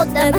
[0.00, 0.34] Järvsöpodden.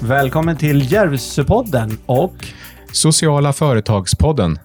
[0.00, 2.34] Välkommen till Järvsöpodden och
[2.92, 4.58] Sociala företagspodden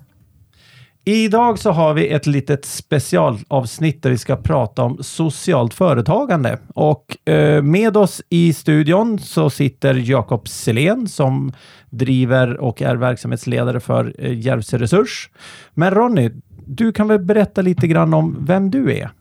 [1.10, 6.60] idag så har vi ett litet specialavsnitt där vi ska prata om socialt företagande.
[6.76, 11.52] Och eh, med oss i studion så sitter Jakob Selén som
[11.90, 15.30] driver och är verksamhetsledare för eh, Järvsö Resurs.
[15.74, 16.32] Men Ronny,
[16.66, 19.12] du kan väl berätta lite grann om vem du är?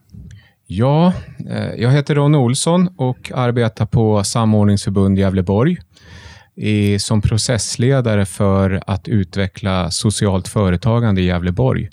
[0.67, 1.13] Ja,
[1.49, 5.77] eh, jag heter Ronny Olsson och arbetar på Samordningsförbund Gävleborg
[6.59, 11.89] i, som processledare för att utveckla socialt företagande i Gävleborg.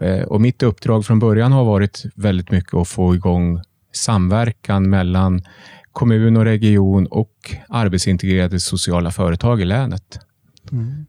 [0.00, 3.60] Eh, Och mitt uppdrag från början har varit väldigt mycket att få igång
[3.92, 5.42] samverkan mellan
[5.92, 10.18] kommun och region och arbetsintegrerade sociala företag i länet.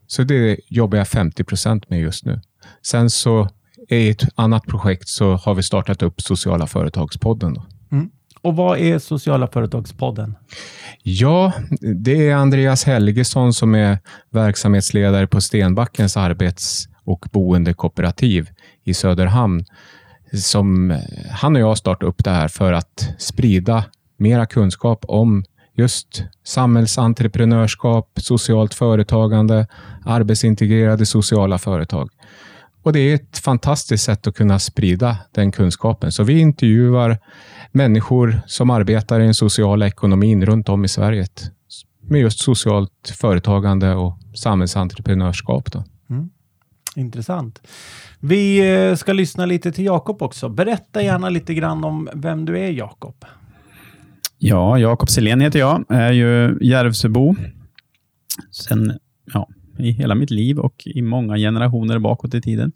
[0.07, 2.41] Så det jobbar jag 50 procent med just nu.
[2.85, 3.49] Sen så
[3.89, 7.53] i ett annat projekt så har vi startat upp Sociala företagspodden.
[7.53, 7.65] Då.
[8.45, 10.35] Och vad är Sociala Företagspodden?
[11.03, 18.49] Ja, det är Andreas Helgesson som är verksamhetsledare på Stenbackens arbets och boendekooperativ
[18.83, 19.65] i Söderhamn.
[20.33, 20.97] Som, eh,
[21.31, 23.83] han och jag startade upp det här för att sprida
[24.17, 25.43] mera kunskap om
[25.75, 29.67] just samhällsentreprenörskap, socialt företagande,
[30.05, 32.09] arbetsintegrerade sociala företag.
[32.85, 36.11] Och Det är ett fantastiskt sätt att kunna sprida den kunskapen.
[36.11, 37.17] Så vi intervjuar
[37.71, 41.27] människor som arbetar i den sociala ekonomin runt om i Sverige
[42.01, 45.71] med just socialt företagande och samhällsentreprenörskap.
[45.71, 45.83] Då.
[46.95, 47.61] Intressant.
[48.19, 50.49] Vi eh, ska lyssna lite till Jakob också.
[50.49, 53.25] Berätta gärna lite grann om vem du är, Jakob.
[54.37, 55.85] Ja, Jakob Selén heter jag.
[55.89, 57.35] Jag är ju Järvsöbo
[58.51, 58.99] sen
[59.33, 59.47] ja,
[59.77, 62.71] i hela mitt liv och i många generationer bakåt i tiden.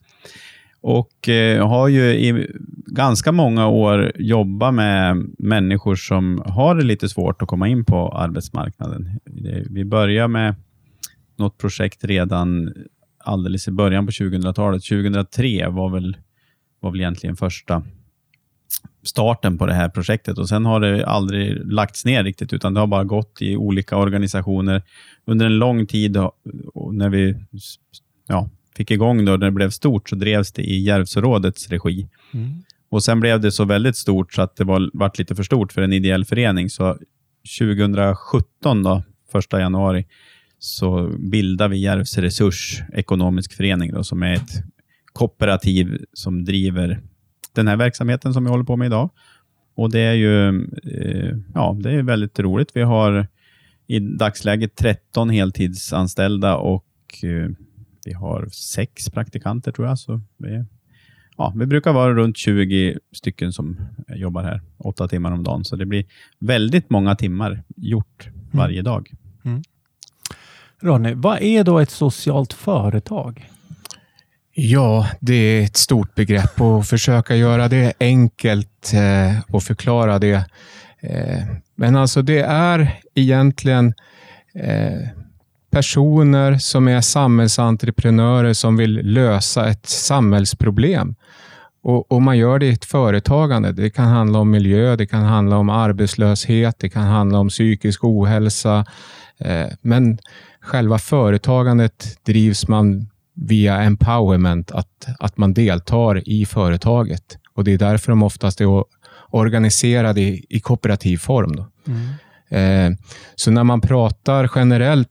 [0.81, 2.47] Och eh, har ju i
[2.87, 8.09] ganska många år jobbat med människor som har det lite svårt att komma in på
[8.09, 9.19] arbetsmarknaden.
[9.69, 10.55] Vi började med
[11.37, 12.73] något projekt redan
[13.23, 14.83] alldeles i början på 2000-talet.
[14.83, 16.17] 2003 var väl,
[16.79, 17.83] var väl egentligen första
[19.03, 22.79] starten på det här projektet och sen har det aldrig lagts ner riktigt utan det
[22.79, 24.81] har bara gått i olika organisationer
[25.25, 26.17] under en lång tid
[26.91, 27.35] när vi
[28.27, 32.07] ja, fick igång då, när det blev stort så drevs det i Järvsörådets regi.
[32.89, 35.73] Och sen blev det så väldigt stort så att det var, vart lite för stort
[35.73, 36.69] för en ideell förening.
[36.69, 36.97] Så
[37.59, 40.05] 2017, då, första januari,
[40.59, 44.63] så bildade vi Järvsö Resurs ekonomisk förening då, som är ett
[45.13, 47.01] kooperativ som driver
[47.53, 49.09] den här verksamheten som vi håller på med idag.
[49.75, 50.47] Och Det är ju
[50.83, 52.71] eh, ja, det är väldigt roligt.
[52.73, 53.27] Vi har
[53.87, 56.85] i dagsläget 13 heltidsanställda och
[57.23, 57.49] eh,
[58.05, 59.99] vi har sex praktikanter tror jag.
[59.99, 60.63] Så vi,
[61.37, 63.77] ja, vi brukar vara runt 20 stycken som
[64.07, 65.65] jobbar här, åtta timmar om dagen.
[65.65, 66.05] Så det blir
[66.39, 69.11] väldigt många timmar gjort varje dag.
[70.81, 73.49] Ronny, vad är då ett socialt företag?
[74.61, 80.45] Ja, det är ett stort begrepp och försöka göra det enkelt eh, och förklara det.
[80.99, 81.43] Eh,
[81.75, 83.93] men alltså det är egentligen
[84.53, 85.07] eh,
[85.71, 91.15] personer som är samhällsentreprenörer som vill lösa ett samhällsproblem.
[91.83, 93.71] Och, och man gör det i ett företagande.
[93.71, 98.03] Det kan handla om miljö, det kan handla om arbetslöshet, det kan handla om psykisk
[98.03, 98.85] ohälsa.
[99.37, 100.17] Eh, men
[100.61, 103.09] själva företagandet drivs man
[103.41, 107.37] via empowerment, att, att man deltar i företaget.
[107.53, 108.83] Och Det är därför de oftast är
[109.29, 111.55] organiserade i, i kooperativ form.
[111.55, 111.67] Då.
[112.57, 112.91] Eh,
[113.35, 115.09] så när man pratar generellt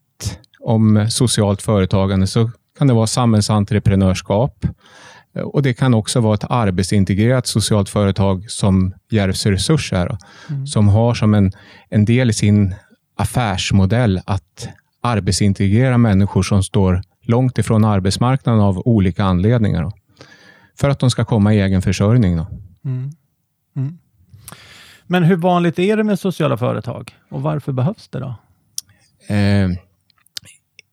[0.61, 4.65] om socialt företagande så kan det vara samhällsentreprenörskap.
[5.37, 10.09] Eh, Och Det kan också vara ett arbetsintegrerat socialt företag som Järvsö Resurs är.
[10.09, 10.17] Då,
[10.67, 11.53] Som har som en,
[11.91, 12.75] en del i sin
[13.17, 14.69] affärsmodell att
[15.03, 19.83] arbetsintegrera människor som står långt ifrån arbetsmarknaden av olika anledningar.
[19.83, 19.93] Då,
[20.81, 22.37] för att de ska komma i egen försörjning.
[22.37, 22.47] Då.
[25.07, 28.35] Men hur vanligt är det med sociala företag och varför behövs det då?
[29.35, 29.69] Eh,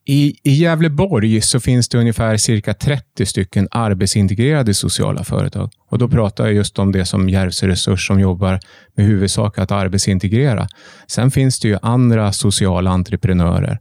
[0.07, 5.71] i, I Gävleborg så finns det ungefär cirka 30 stycken arbetsintegrerade sociala företag.
[5.89, 8.59] Och Då pratar jag just om det som Järvsö Resurs som jobbar
[8.95, 10.67] med huvudsak att arbetsintegrera.
[11.07, 13.79] Sen finns det ju andra sociala entreprenörer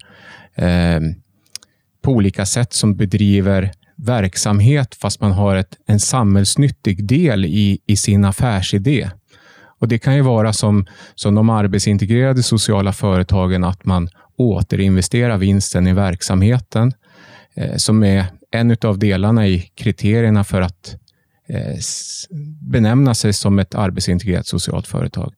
[0.55, 1.01] eh,
[2.05, 7.97] på olika sätt som bedriver verksamhet fast man har ett, en samhällsnyttig del i, i
[7.97, 9.11] sin affärsidé.
[9.79, 15.87] Och Det kan ju vara som, som de arbetsintegrerade sociala företagen, att man återinvesterar vinsten
[15.87, 16.93] i verksamheten,
[17.55, 20.97] eh, som är en av delarna i kriterierna för att
[21.49, 21.79] eh,
[22.61, 25.35] benämna sig som ett arbetsintegrerat socialt företag.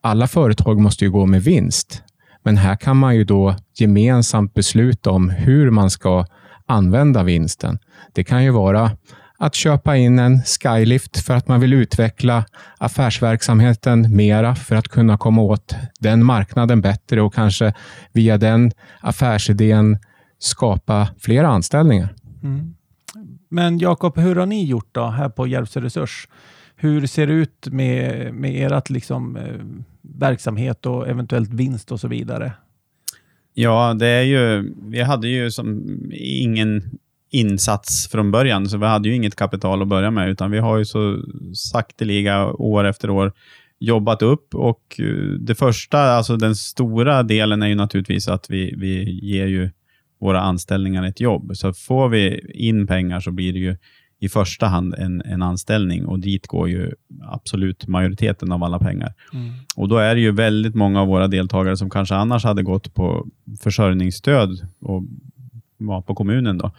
[0.00, 2.02] Alla företag måste ju gå med vinst,
[2.42, 6.26] men här kan man ju då gemensamt besluta om hur man ska
[6.66, 7.78] använda vinsten.
[8.12, 8.90] Det kan ju vara
[9.38, 12.44] att köpa in en Skylift för att man vill utveckla
[12.78, 17.74] affärsverksamheten mera för att kunna komma åt den marknaden bättre och kanske
[18.12, 19.98] via den affärsidén
[20.38, 22.14] skapa fler anställningar.
[22.42, 22.74] Mm.
[23.48, 26.28] Men Jakob, hur har ni gjort då här på Järvsö Resurs?
[26.82, 29.64] Hur ser det ut med, med ert liksom, eh,
[30.02, 32.52] verksamhet och eventuellt vinst och så vidare?
[33.54, 35.82] Ja, det är ju, vi hade ju som
[36.14, 36.82] ingen
[37.30, 40.78] insats från början, så vi hade ju inget kapital att börja med, utan vi har
[40.78, 41.22] ju så
[41.54, 43.32] sakteliga år efter år
[43.78, 48.74] jobbat upp och eh, det första, alltså den stora delen är ju naturligtvis att vi,
[48.76, 49.70] vi ger ju
[50.20, 51.56] våra anställningar ett jobb.
[51.56, 53.76] Så får vi in pengar så blir det ju
[54.22, 56.92] i första hand en, en anställning och dit går ju
[57.22, 59.14] absolut majoriteten av alla pengar.
[59.32, 59.52] Mm.
[59.76, 62.94] Och Då är det ju väldigt många av våra deltagare som kanske annars hade gått
[62.94, 63.26] på
[63.60, 65.02] försörjningsstöd och
[65.78, 66.58] var på kommunen.
[66.58, 66.70] då.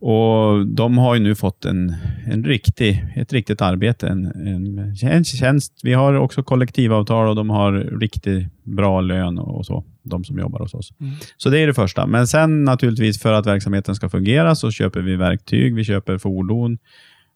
[0.00, 1.94] Och De har ju nu fått en,
[2.26, 5.80] en riktig, ett riktigt arbete, en, en, en tjänst.
[5.82, 10.58] Vi har också kollektivavtal och de har riktigt bra lön och så, de som jobbar
[10.58, 10.92] hos oss.
[11.00, 11.12] Mm.
[11.36, 12.06] Så det är det första.
[12.06, 16.78] Men sen naturligtvis för att verksamheten ska fungera så köper vi verktyg, vi köper fordon.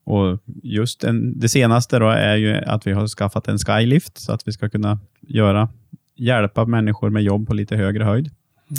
[0.07, 4.33] Och just en, Det senaste då är ju att vi har skaffat en skylift så
[4.33, 5.69] att vi ska kunna göra,
[6.17, 8.31] hjälpa människor med jobb på lite högre höjd.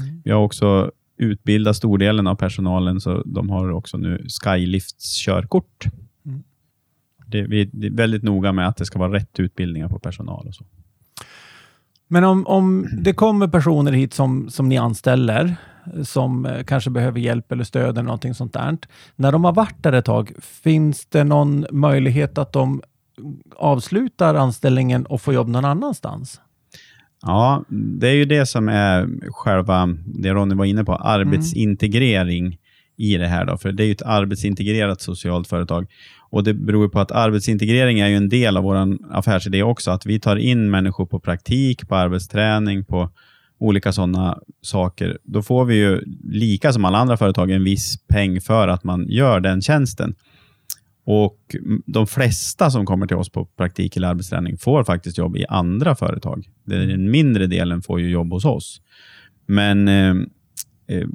[0.01, 0.21] Mm.
[0.23, 5.85] Vi har också utbilda stordelen av personalen, så de har också nu Skylifts körkort.
[6.25, 6.43] Mm.
[7.27, 10.47] Det, vi är väldigt noga med att det ska vara rätt utbildningar på personal.
[10.47, 10.65] och så.
[12.07, 15.55] Men om, om det kommer personer hit som, som ni anställer,
[16.03, 18.77] som eh, kanske behöver hjälp eller stöd eller någonting sånt där.
[19.15, 22.81] När de har varit där ett tag, finns det någon möjlighet att de
[23.55, 26.41] avslutar anställningen och får jobb någon annanstans?
[27.25, 32.57] Ja, det är ju det som är själva, det Ronny var inne på, arbetsintegrering mm.
[32.97, 33.45] i det här.
[33.45, 35.87] Då, för det är ju ett arbetsintegrerat socialt företag.
[36.29, 40.05] Och Det beror på att arbetsintegrering är ju en del av vår affärsidé också, att
[40.05, 43.09] vi tar in människor på praktik, på arbetsträning, på
[43.59, 45.17] olika sådana saker.
[45.23, 49.07] Då får vi ju, lika som alla andra företag, en viss peng för att man
[49.09, 50.15] gör den tjänsten.
[51.05, 51.55] Och
[51.85, 55.95] De flesta som kommer till oss på praktik eller arbetsträning får faktiskt jobb i andra
[55.95, 56.47] företag.
[56.63, 58.81] Den mindre delen får ju jobb hos oss.
[59.45, 60.15] Men eh,
[60.87, 61.07] eh,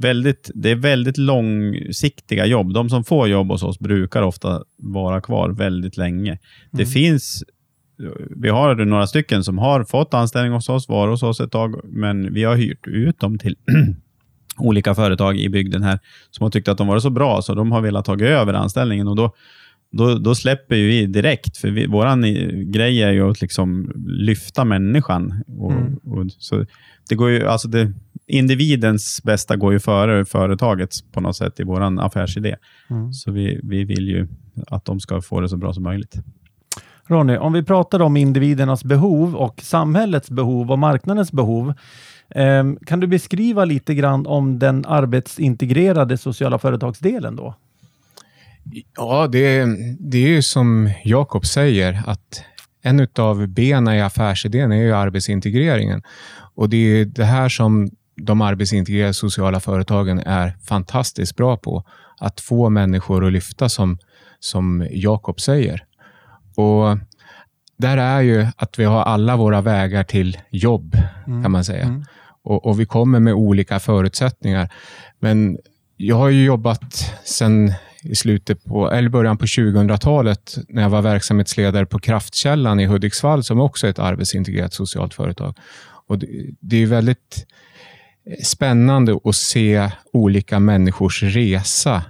[0.00, 2.74] väldigt, det är väldigt långsiktiga jobb.
[2.74, 6.30] De som får jobb hos oss brukar ofta vara kvar väldigt länge.
[6.30, 6.40] Mm.
[6.70, 7.44] Det finns
[8.36, 11.80] vi har några stycken som har fått anställning hos oss, var hos oss ett tag,
[11.84, 13.56] men vi har hyrt ut dem till
[14.58, 15.98] olika företag i bygden här
[16.30, 19.08] som har tyckt att de var så bra så de har velat ta över anställningen.
[19.08, 19.34] och då
[19.92, 22.06] då, då släpper vi direkt, för vi, vår
[22.72, 25.44] grej är ju att liksom lyfta människan.
[25.46, 25.94] Och, mm.
[25.94, 26.64] och, så
[27.08, 27.92] det går ju, alltså det,
[28.26, 32.56] individens bästa går ju före företagets på något sätt i vår affärsidé.
[32.90, 33.12] Mm.
[33.12, 34.28] Så vi, vi vill ju
[34.68, 36.14] att de ska få det så bra som möjligt.
[37.08, 41.74] Ronny, om vi pratar om individernas behov och samhällets behov och marknadens behov.
[42.30, 47.54] Ehm, kan du beskriva lite grann om den arbetsintegrerade sociala företagsdelen då?
[48.96, 49.66] Ja, det,
[49.98, 52.42] det är ju som Jakob säger, att
[52.82, 56.02] en av benen i affärsidén är ju arbetsintegreringen.
[56.54, 61.84] Och det är det här som de arbetsintegrerade sociala företagen är fantastiskt bra på.
[62.18, 63.98] Att få människor att lyfta, som,
[64.40, 65.84] som Jakob säger.
[66.54, 66.98] Och
[67.76, 71.42] där är ju att vi har alla våra vägar till jobb, mm.
[71.42, 71.84] kan man säga.
[71.84, 72.04] Mm.
[72.42, 74.72] Och, och, Vi kommer med olika förutsättningar.
[75.20, 75.58] Men
[75.96, 81.02] jag har ju jobbat sedan i slutet på, eller början på 2000-talet när jag var
[81.02, 85.56] verksamhetsledare på Kraftkällan i Hudiksvall som också är ett arbetsintegrerat socialt företag.
[86.06, 86.26] Och det,
[86.60, 87.46] det är väldigt
[88.42, 92.02] spännande att se olika människors resa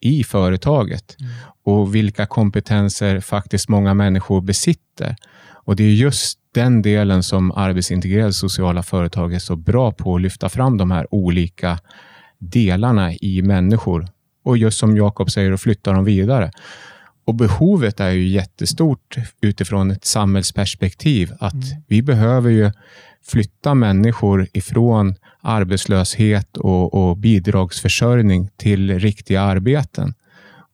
[0.00, 1.32] i företaget mm.
[1.64, 5.16] Och vilka kompetenser faktiskt många människor besitter.
[5.64, 10.20] Och Det är just den delen som arbetsintegrerade sociala företag är så bra på att
[10.20, 11.78] lyfta fram de här olika
[12.38, 14.08] delarna i människor
[14.44, 16.50] och just som Jakob säger, att flytta dem vidare.
[17.24, 21.32] Och Behovet är ju jättestort utifrån ett samhällsperspektiv.
[21.40, 21.82] Att mm.
[21.88, 22.72] Vi behöver ju
[23.22, 30.14] flytta människor ifrån arbetslöshet och, och bidragsförsörjning till riktiga arbeten.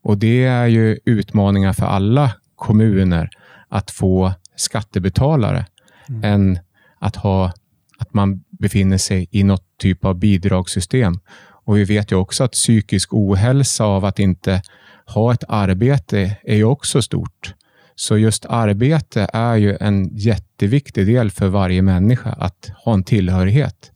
[0.06, 3.30] Och Det är ju utmaningar för alla kommuner
[3.68, 5.66] att få skattebetalare
[6.08, 6.24] mm.
[6.24, 6.58] än
[6.98, 7.52] att, ha,
[7.98, 11.20] att man befinner sig i något typ av bidragssystem.
[11.64, 14.62] Och Vi vet ju också att psykisk ohälsa av att inte
[15.06, 17.54] ha ett arbete är ju också stort.
[17.94, 23.92] Så just arbete är ju en jätteviktig del för varje människa, att ha en tillhörighet.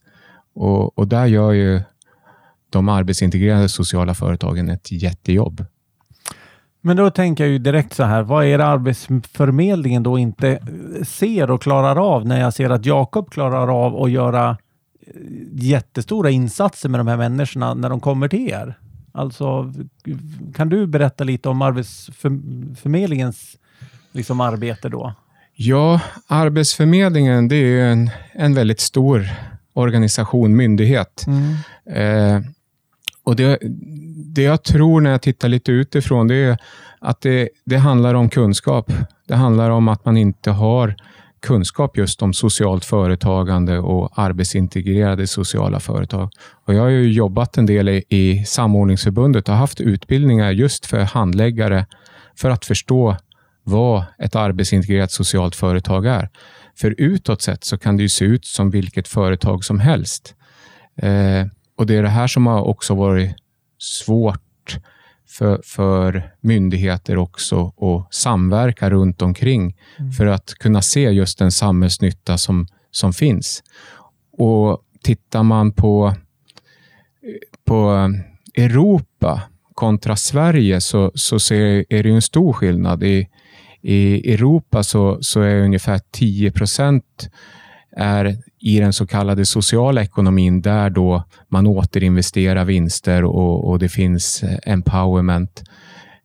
[0.55, 1.81] Och, och där gör ju
[2.71, 5.65] de arbetsintegrerade sociala företagen ett jättejobb.
[6.81, 10.59] Men då tänker jag ju direkt så här, vad är det Arbetsförmedlingen då inte
[11.05, 14.57] ser och klarar av när jag ser att Jakob klarar av att göra
[15.53, 18.79] jättestora insatser med de här människorna när de kommer till er?
[19.13, 19.73] Alltså,
[20.55, 23.57] kan du berätta lite om Arbetsförmedlingens
[24.13, 25.15] liksom, arbete då?
[25.55, 29.29] Ja, Arbetsförmedlingen det är en, en väldigt stor
[29.73, 31.27] organisation, myndighet.
[31.27, 31.55] Mm.
[31.87, 32.43] Eh,
[33.23, 33.59] och det,
[34.25, 36.59] det jag tror när jag tittar lite utifrån, det är
[37.01, 38.93] att det, det handlar om kunskap.
[39.29, 40.95] Det handlar om att man inte har
[41.41, 46.31] kunskap just om socialt företagande och arbetsintegrerade sociala företag.
[46.67, 51.01] Och jag har ju jobbat en del i, i samordningsförbundet och haft utbildningar just för
[51.01, 51.87] handläggare
[52.37, 53.17] för att förstå
[53.63, 56.29] vad ett arbetsintegrerat socialt företag är.
[56.77, 60.35] För utåt sett så kan det ju se ut som vilket företag som helst.
[60.97, 61.47] Eh,
[61.77, 63.37] och Det är det här som har också varit
[63.83, 64.79] svårt
[65.29, 70.13] för, för myndigheter också att samverka runt omkring mm.
[70.13, 73.63] för att kunna se just den samhällsnytta som, som finns.
[74.33, 76.15] Och Tittar man på,
[77.65, 78.11] på
[78.55, 79.43] Europa
[79.75, 83.03] kontra Sverige så, så ser, är det en stor skillnad.
[83.03, 83.29] I,
[83.83, 87.31] i Europa så, så är ungefär 10 procent
[87.97, 93.89] är i den så kallade sociala ekonomin där då man återinvesterar vinster och, och det
[93.89, 95.63] finns eh, empowerment.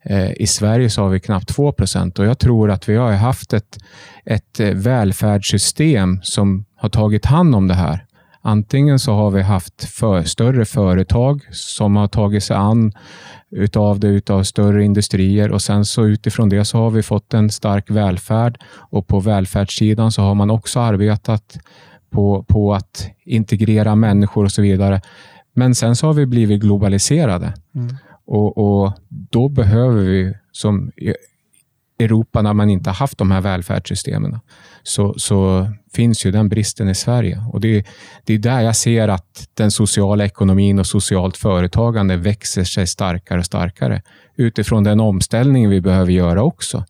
[0.04, 3.12] Eh, I Sverige så har vi knappt 2 procent och jag tror att vi har
[3.12, 3.78] haft ett,
[4.24, 8.06] ett eh, välfärdssystem som har tagit hand om det här.
[8.42, 12.92] Antingen så har vi haft för, större företag som har tagit sig an
[13.50, 17.50] utav det, utav större industrier och sen så utifrån det så har vi fått en
[17.50, 21.58] stark välfärd och på välfärdssidan så har man också arbetat
[22.16, 25.00] på, på att integrera människor och så vidare.
[25.54, 27.96] Men sen så har vi blivit globaliserade mm.
[28.26, 30.92] och, och, då behöver vi som
[31.98, 34.38] Europa, när man inte haft de här välfärdssystemen,
[34.82, 37.44] så, så finns ju den bristen i Sverige.
[37.52, 37.86] Och det,
[38.24, 43.38] det är där jag ser att den sociala ekonomin och socialt företagande växer sig starkare
[43.38, 44.02] och starkare
[44.36, 46.84] utifrån den omställning vi behöver göra också.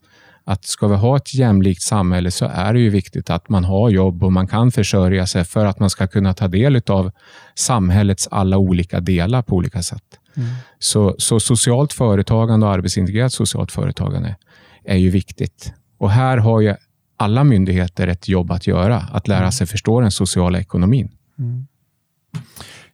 [0.49, 3.91] Att ska vi ha ett jämlikt samhälle så är det ju viktigt att man har
[3.91, 7.11] jobb och man kan försörja sig för att man ska kunna ta del av
[7.55, 10.03] samhällets alla olika delar på olika sätt.
[10.37, 10.49] Mm.
[10.79, 14.37] Så, så socialt företagande och arbetsintegrerat socialt företagande
[14.85, 15.73] är ju viktigt.
[15.99, 16.75] Och här har ju
[17.17, 19.53] alla myndigheter ett jobb att göra, att lära mm.
[19.53, 21.11] sig förstå den sociala ekonomin.
[21.39, 21.67] Mm.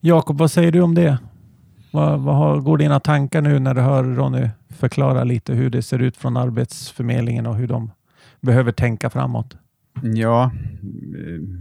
[0.00, 1.18] Jakob, vad säger du om det?
[1.92, 5.82] Vad, vad har, går dina tankar nu när du hör Ronny förklara lite hur det
[5.82, 7.90] ser ut från Arbetsförmedlingen och hur de
[8.40, 9.56] behöver tänka framåt?
[10.02, 10.50] Ja,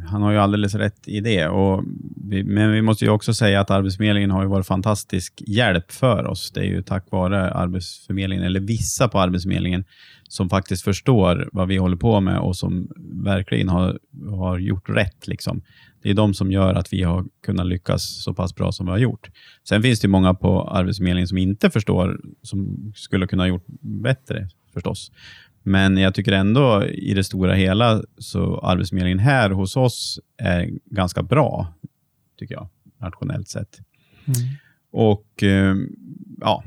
[0.07, 1.47] han har ju alldeles rätt i det.
[1.47, 1.83] Och
[2.23, 6.25] vi, men vi måste ju också säga att Arbetsförmedlingen har ju varit fantastisk hjälp för
[6.25, 6.51] oss.
[6.51, 9.83] Det är ju tack vare Arbetsförmedlingen, eller vissa på Arbetsförmedlingen,
[10.27, 12.87] som faktiskt förstår vad vi håller på med och som
[13.23, 15.27] verkligen har, har gjort rätt.
[15.27, 15.61] Liksom.
[16.01, 18.91] Det är de som gör att vi har kunnat lyckas så pass bra som vi
[18.91, 19.29] har gjort.
[19.63, 24.49] Sen finns det många på Arbetsförmedlingen som inte förstår, som skulle kunna ha gjort bättre
[24.73, 25.11] förstås.
[25.63, 31.23] Men jag tycker ändå i det stora hela så Arbetsförmedlingen här hos oss är ganska
[31.23, 31.73] bra,
[32.39, 33.79] tycker jag, nationellt sett.
[34.25, 34.49] Mm.
[34.91, 35.75] Och eh,
[36.41, 36.63] ja,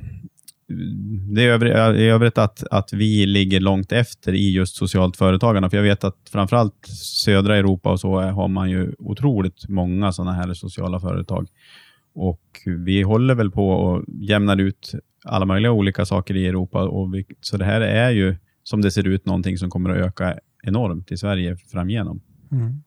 [1.35, 5.71] det är i övrigt att, att vi ligger långt efter i just socialt företagande.
[5.71, 6.87] För jag vet att framförallt
[7.25, 11.49] södra Europa och så har man ju otroligt många sådana här sociala företag.
[12.15, 16.83] Och vi håller väl på och jämnar ut alla möjliga olika saker i Europa.
[16.83, 19.97] Och vi, så det här är ju, som det ser ut, någonting som kommer att
[19.97, 22.21] öka enormt i Sverige framgenom.
[22.53, 22.83] Mm.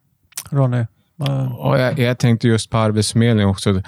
[0.50, 0.84] Ronny?
[1.58, 3.70] Och jag, jag, tänkte just på Arbetsförmedlingen också.
[3.70, 3.82] Mm.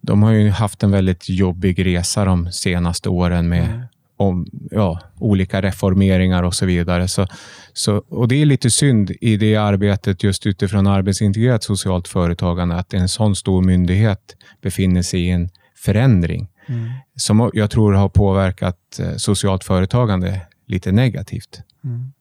[0.00, 3.80] De har ju haft en väldigt jobbig resa de senaste åren med mm.
[4.16, 7.08] om, ja, olika reformeringar och så vidare.
[7.08, 7.26] Så,
[7.72, 12.94] så, och Det är lite synd i det arbetet just utifrån arbetsintegrerat socialt företagande att
[12.94, 16.90] en sån stor myndighet befinner sig i en förändring mm.
[17.16, 21.60] som jag tror har påverkat eh, socialt företagande lite negativt.
[21.84, 22.12] Mm.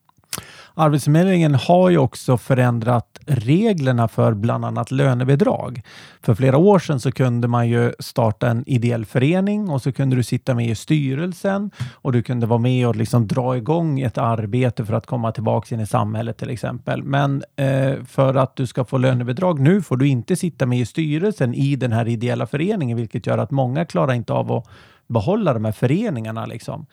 [0.80, 5.82] Arbetsförmedlingen har ju också förändrat reglerna för bland annat lönebidrag.
[6.22, 10.16] För flera år sedan så kunde man ju starta en ideell förening och så kunde
[10.16, 14.18] du sitta med i styrelsen och du kunde vara med och liksom dra igång ett
[14.18, 17.04] arbete för att komma tillbaka in i samhället till exempel.
[17.04, 20.86] Men eh, för att du ska få lönebidrag nu får du inte sitta med i
[20.86, 24.68] styrelsen i den här ideella föreningen, vilket gör att många klarar inte av att
[25.08, 26.46] behålla de här föreningarna.
[26.46, 26.86] Liksom.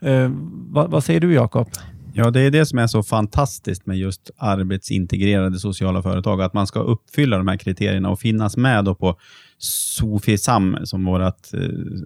[0.00, 1.68] Eh, vad, vad säger du Jakob?
[2.18, 6.66] Ja, det är det som är så fantastiskt med just arbetsintegrerade sociala företag, att man
[6.66, 9.18] ska uppfylla de här kriterierna och finnas med då på
[9.58, 11.30] Sofisam, som vår eh,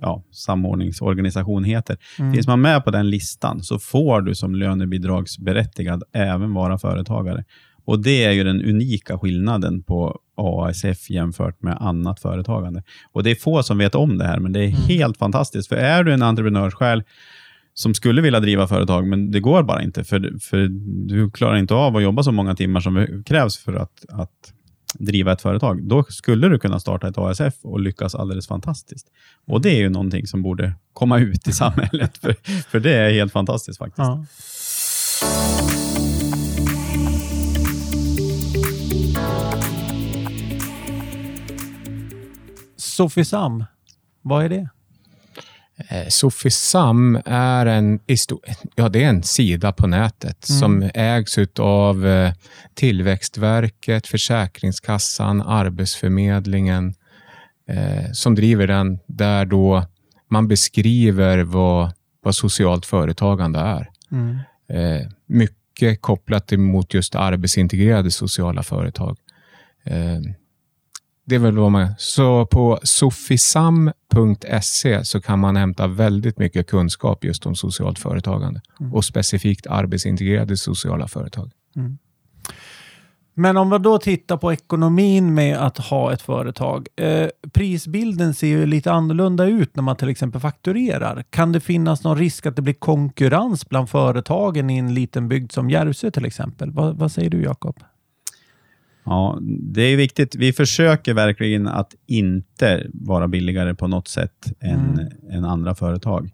[0.01, 1.97] ja, samordningsorganisation heter.
[2.19, 2.33] Mm.
[2.33, 7.45] Finns man med på den listan så får du som lönebidragsberättigad även vara företagare.
[7.85, 12.83] Och Det är ju den unika skillnaden på ASF jämfört med annat företagande.
[13.13, 14.83] Och Det är få som vet om det här, men det är mm.
[14.83, 15.69] helt fantastiskt.
[15.69, 17.03] För är du en entreprenörssjäl
[17.75, 20.05] som skulle vilja driva företag, men det går bara inte.
[20.05, 20.69] För, för
[21.09, 24.53] du klarar inte av att jobba så många timmar som krävs för att, att
[24.99, 25.89] driva ett företag.
[25.89, 29.07] Då skulle du kunna starta ett ASF och lyckas alldeles fantastiskt.
[29.47, 32.37] Och Det är ju någonting som borde komma ut i samhället, för,
[32.71, 33.99] för det är helt fantastiskt faktiskt.
[33.99, 34.25] Ja.
[42.77, 43.65] Sofisam,
[44.23, 44.69] vad är det?
[45.89, 48.01] Eh, Sofisam är en,
[48.75, 50.61] ja, det är en sida på nätet mm.
[50.61, 52.33] som ägs av eh,
[52.75, 56.95] Tillväxtverket, Försäkringskassan, Arbetsförmedlingen
[57.69, 59.87] eh, som driver den, där då
[60.31, 63.91] man beskriver vad, vad socialt företagande är.
[64.13, 64.39] Mm.
[64.69, 69.19] Eh, mycket kopplat mot just arbetsintegrerade sociala företag.
[69.85, 70.21] Eh,
[71.25, 71.89] det är väl vad man...
[71.99, 73.95] Så på sofisam.se
[75.05, 78.95] så kan man hämta väldigt mycket kunskap just om socialt företagande mm.
[78.95, 81.51] och specifikt arbetsintegrerade sociala företag.
[81.77, 81.99] Mm.
[83.35, 86.89] Men om vi då tittar på ekonomin med att ha ett företag.
[86.97, 91.25] Eh, prisbilden ser ju lite annorlunda ut när man till exempel fakturerar.
[91.31, 95.53] Kan det finnas någon risk att det blir konkurrens bland företagen i en liten bygd
[95.53, 96.71] som Järvsö till exempel?
[96.71, 97.77] Va, vad säger du Jakob?
[99.05, 100.35] Ja, det är viktigt.
[100.35, 105.09] Vi försöker verkligen att inte vara billigare på något sätt än, mm.
[105.31, 106.31] än andra företag.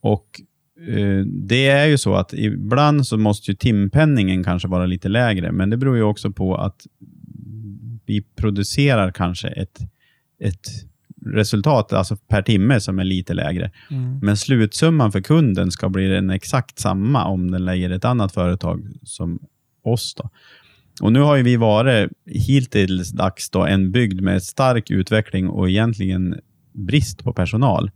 [0.00, 0.40] Och
[0.88, 5.52] eh, Det är ju så att ibland så måste ju timpenningen kanske vara lite lägre,
[5.52, 6.86] men det beror ju också på att
[8.06, 9.80] vi producerar kanske ett,
[10.38, 10.68] ett
[11.26, 13.70] resultat alltså per timme som är lite lägre.
[13.90, 14.18] Mm.
[14.22, 18.88] Men slutsumman för kunden ska bli den exakt samma om den lägger ett annat företag
[19.02, 19.38] som
[19.82, 20.14] oss.
[20.14, 20.30] Då.
[21.00, 26.40] Och Nu har vi varit hittills dags då, en bygd med stark utveckling och egentligen
[26.72, 27.90] brist på personal.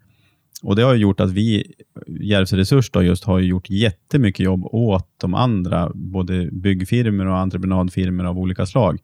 [0.63, 1.73] Och Det har gjort att vi,
[2.21, 8.25] Järvsö Resurs, då, just har gjort jättemycket jobb åt de andra, både byggfirmor och entreprenadfirmor
[8.25, 8.99] av olika slag.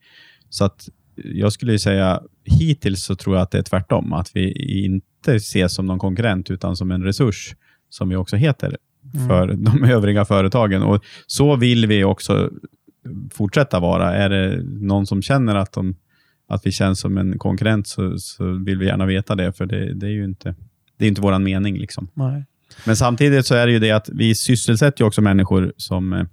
[0.48, 0.88] Så att
[1.24, 4.52] jag skulle säga, hittills så tror jag att det är tvärtom, att vi
[4.84, 7.54] inte ses som någon konkurrent, utan som en resurs,
[7.90, 8.76] som vi också heter,
[9.14, 9.28] mm.
[9.28, 9.64] för mm.
[9.64, 10.82] de övriga företagen.
[10.82, 12.50] Och Så vill vi också
[13.32, 14.14] fortsätta vara.
[14.14, 15.96] Är det någon som känner att, de,
[16.48, 19.94] att vi känns som en konkurrent så, så vill vi gärna veta det, för det,
[19.94, 20.54] det är ju inte,
[20.96, 21.78] det är inte vår mening.
[21.78, 22.08] Liksom.
[22.14, 22.44] Nej.
[22.86, 26.26] Men samtidigt så är det ju det att vi sysselsätter också människor som,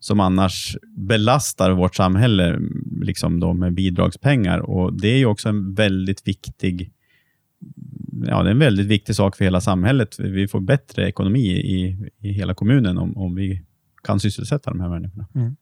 [0.00, 2.58] som annars belastar vårt samhälle
[3.00, 4.58] liksom då med bidragspengar.
[4.58, 6.92] Och Det är ju också en väldigt viktig
[8.26, 10.18] ja, det är en väldigt viktig sak för hela samhället.
[10.18, 13.62] Vi får bättre ekonomi i, i hela kommunen om, om vi
[14.04, 15.26] kan sysselsätta de här människorna.
[15.34, 15.56] Mm.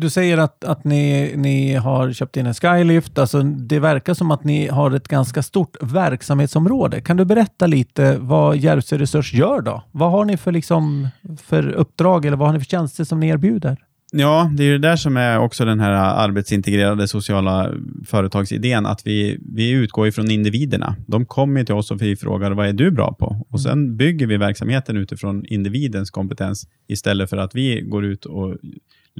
[0.00, 3.18] Du säger att, att ni, ni har köpt in en Skylift.
[3.18, 7.00] Alltså, det verkar som att ni har ett ganska stort verksamhetsområde.
[7.00, 9.82] Kan du berätta lite vad Järvsö Resurs gör då?
[9.92, 11.08] Vad har ni för, liksom,
[11.42, 13.76] för uppdrag eller vad har ni för tjänster som ni erbjuder?
[14.12, 17.70] Ja, det är det där som är också den här arbetsintegrerade sociala
[18.06, 20.96] företagsidén, att vi, vi utgår ifrån individerna.
[21.06, 23.26] De kommer till oss och vi frågar vad är du bra på?
[23.26, 23.62] Och mm.
[23.62, 28.56] Sen bygger vi verksamheten utifrån individens kompetens istället för att vi går ut och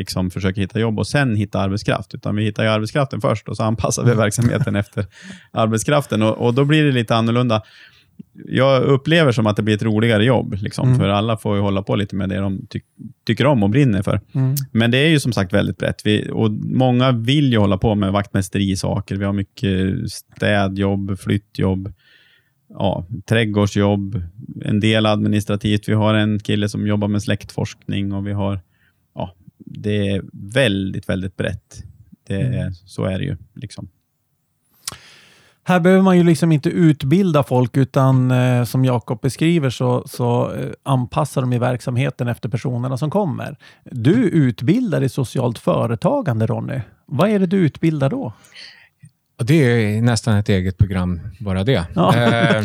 [0.00, 2.14] liksom försöker hitta jobb och sen hitta arbetskraft.
[2.14, 5.06] Utan vi hittar ju arbetskraften först och så anpassar vi verksamheten efter
[5.52, 6.22] arbetskraften.
[6.22, 7.62] Och, och, Då blir det lite annorlunda.
[8.48, 10.98] Jag upplever som att det blir ett roligare jobb, liksom, mm.
[10.98, 12.80] för alla får ju hålla på lite med det de ty
[13.26, 14.20] tycker om och brinner för.
[14.34, 14.54] Mm.
[14.72, 16.02] Men det är ju som sagt väldigt brett.
[16.04, 19.16] Vi, och Många vill ju hålla på med vaktmästerisaker.
[19.16, 21.92] Vi har mycket städjobb, flyttjobb,
[22.68, 24.22] ja, trädgårdsjobb,
[24.64, 25.88] en del administrativt.
[25.88, 28.60] Vi har en kille som jobbar med släktforskning och vi har
[29.66, 31.82] det är väldigt, väldigt brett.
[32.26, 32.72] Det är, mm.
[32.72, 33.36] Så är det ju.
[33.54, 33.88] Liksom.
[35.64, 40.52] Här behöver man ju liksom inte utbilda folk utan eh, som Jakob beskriver så, så
[40.54, 43.56] eh, anpassar de i verksamheten efter personerna som kommer.
[43.84, 46.80] Du utbildar i socialt företagande Ronny.
[47.06, 48.32] Vad är det du utbildar då?
[49.42, 51.86] Det är nästan ett eget program, bara det.
[51.94, 52.16] Ja.
[52.16, 52.64] Eh,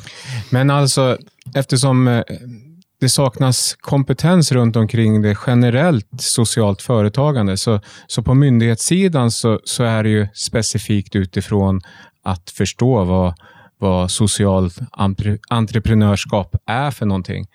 [0.50, 1.18] Men alltså,
[1.54, 2.22] eftersom eh,
[3.00, 9.84] det saknas kompetens runt omkring det generellt socialt företagande, så, så på myndighetssidan så, så
[9.84, 11.80] är det ju specifikt utifrån
[12.22, 13.34] att förstå vad,
[13.78, 17.46] vad socialt entre, entreprenörskap är för någonting.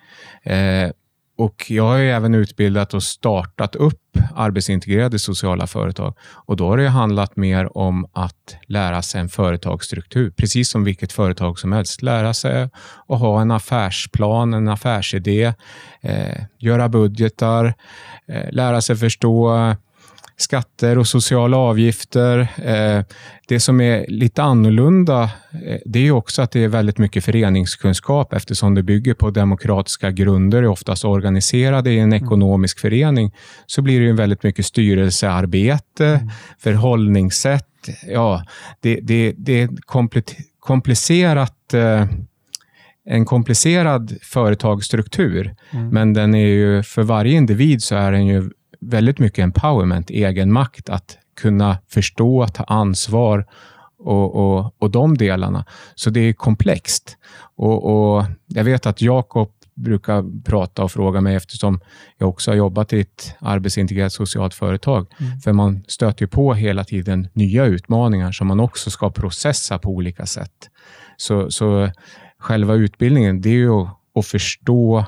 [0.43, 0.89] Eh,
[1.38, 4.00] och Jag har ju även utbildat och startat upp
[4.36, 6.15] arbetsintegrerade sociala företag.
[6.22, 11.12] Och Då har det handlat mer om att lära sig en företagsstruktur, precis som vilket
[11.12, 12.02] företag som helst.
[12.02, 12.69] Lära sig
[13.08, 15.54] att ha en affärsplan, en affärsidé,
[16.02, 17.74] eh, göra budgetar,
[18.28, 19.76] eh, lära sig förstå
[20.38, 22.39] skatter och sociala avgifter.
[22.63, 23.04] Eh,
[23.48, 25.24] det som är lite annorlunda
[25.65, 30.12] eh, det är också att det är väldigt mycket föreningskunskap eftersom det bygger på demokratiska
[30.12, 32.26] grunder, är oftast organiserade i en mm.
[32.26, 33.32] ekonomisk förening,
[33.65, 36.30] så blir det ju väldigt mycket styrelsearbete, mm.
[36.60, 37.67] förhållningssätt.
[38.08, 38.46] Ja,
[38.80, 39.69] det, det, det är
[40.60, 42.06] komplicerat eh,
[43.06, 45.89] en komplicerad företagsstruktur, mm.
[45.89, 48.50] men den är ju, för varje individ så är den ju
[48.89, 53.46] väldigt mycket empowerment, egen makt att kunna förstå, ta ansvar
[54.00, 55.65] och, och, och de delarna.
[55.96, 57.17] Så det är komplext.
[57.56, 61.80] Och, och Jag vet att Jakob brukar prata och fråga mig eftersom
[62.17, 65.08] jag också har jobbat i ett arbetsintegrerat socialt företag.
[65.19, 65.39] Mm.
[65.39, 70.26] För man stöter på hela tiden nya utmaningar som man också ska processa på olika
[70.26, 70.69] sätt.
[71.17, 71.91] Så, så
[72.39, 75.06] själva utbildningen, det är ju att, att förstå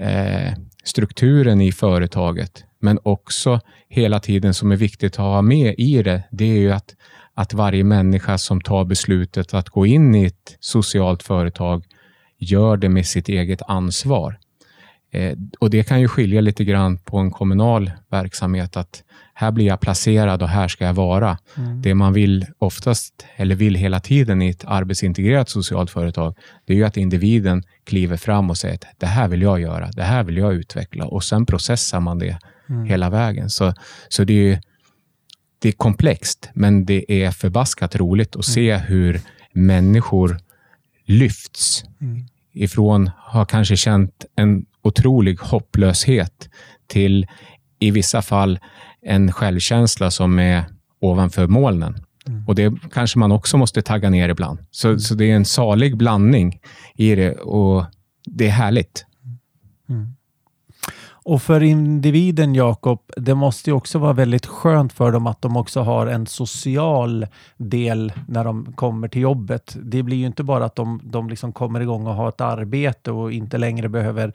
[0.00, 0.52] eh,
[0.84, 6.22] strukturen i företaget, men också hela tiden som är viktigt att ha med i det,
[6.30, 6.94] det är ju att,
[7.34, 11.84] att varje människa som tar beslutet att gå in i ett socialt företag
[12.38, 14.38] gör det med sitt eget ansvar.
[15.12, 19.02] Eh, och Det kan ju skilja lite grann på en kommunal verksamhet, att
[19.34, 21.38] här blir jag placerad och här ska jag vara.
[21.56, 21.82] Mm.
[21.82, 26.34] Det man vill oftast, eller vill hela tiden i ett arbetsintegrerat socialt företag,
[26.66, 29.90] det är ju att individen kliver fram och säger att det här vill jag göra,
[29.90, 32.84] det här vill jag utveckla och sen processar man det mm.
[32.84, 33.50] hela vägen.
[33.50, 33.74] Så,
[34.08, 34.60] så det, är,
[35.58, 38.86] det är komplext, men det är förbaskat roligt att se mm.
[38.86, 39.20] hur
[39.52, 40.38] människor
[41.04, 42.26] lyfts mm.
[42.52, 46.48] ifrån, har kanske känt en otrolig hopplöshet
[46.86, 47.26] till
[47.78, 48.58] i vissa fall
[49.02, 50.64] en självkänsla som är
[51.00, 51.96] ovanför molnen.
[52.26, 52.48] Mm.
[52.48, 54.58] Och Det kanske man också måste tagga ner ibland.
[54.70, 55.00] Så, mm.
[55.00, 56.60] så det är en salig blandning
[56.94, 57.84] i det och
[58.26, 59.06] det är härligt.
[61.24, 65.56] Och för individen, Jakob, det måste ju också vara väldigt skönt för dem att de
[65.56, 69.76] också har en social del när de kommer till jobbet.
[69.82, 73.10] Det blir ju inte bara att de, de liksom kommer igång och har ett arbete
[73.10, 74.32] och inte längre behöver